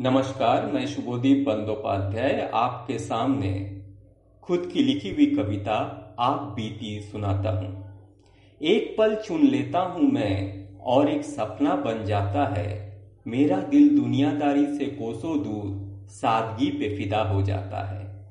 [0.00, 3.82] नमस्कार, मैं शुभोदीप बंदोपाध्याय, आपके सामने
[4.42, 5.74] खुद की लिखी हुई कविता
[6.18, 7.86] आप बीती सुनाता हूँ।
[8.62, 14.66] एक पल चुन लेता हूँ मैं, और एक सपना बन जाता है। मेरा दिल दुनियादारी
[14.66, 18.26] से कोसों दूर, सादगी पे फिदा हो जाता है।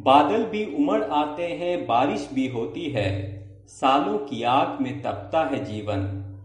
[0.00, 5.64] बादल भी उमड़ आते हैं, बारिश भी होती है। सालों की आग में तपता है
[5.64, 6.00] जीवन,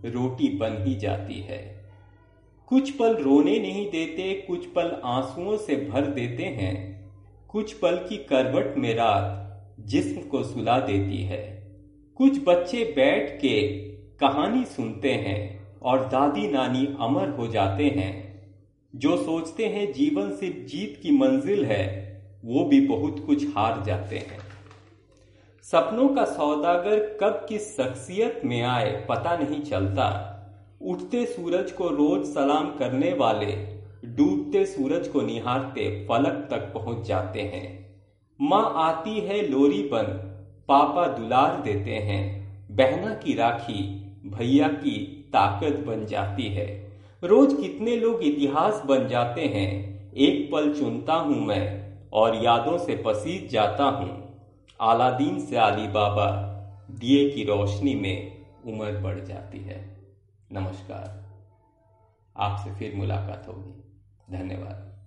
[0.05, 1.79] रोटी बन ही जाती है।
[2.69, 7.09] कुछ पल रोने नहीं देते, कुछ पल आंसुओं से भर देते हैं।
[7.47, 9.45] कुछ पल की करवट में रात
[9.79, 11.71] जिस्म को सुला देती है।
[12.15, 18.41] कुछ बच्चे बैठ के कहानी सुनते हैं और दादी नानी अमर हो जाते हैं।
[18.95, 24.17] जो सोचते हैं जीवन सिर्फ़ जीत की मंजिल है, वो भी बहुत कुछ हार जाते
[24.17, 24.39] हैं।
[25.63, 30.35] सपनों का सौदागर कब किस शख्सियत में आए, पता नहीं चलता।
[30.81, 33.51] उठते सूरज को रोज सलाम करने वाले,
[34.05, 37.67] डूबते सूरज को निहारते फलक तक पहुँच जाते हैं।
[38.41, 40.03] माँ आती है लोरी बन,
[40.69, 42.21] पापा दुलार देते हैं।
[42.71, 43.83] बहना की राखी,
[44.25, 44.97] भैया की
[45.33, 46.67] ताकत बन जाती है।
[47.23, 53.03] रोज कितने लोग इतिहास बन जाते हैं। एक पल चुनता हूँ मैं और यादों से
[53.05, 54.17] पसीज जाता हूँ।
[54.81, 56.31] आलादीन से अली बाबा,
[56.91, 58.31] दिए की रोशनी में
[58.65, 59.98] उम्र बढ़ जाती है।
[60.51, 61.29] नमस्कार।
[62.37, 64.01] आपसे फिर मुलाकात होगी।
[64.37, 64.98] धन्यवाद।